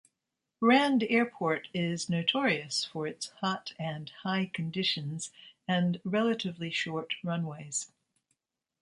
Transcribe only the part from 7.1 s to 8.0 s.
runways.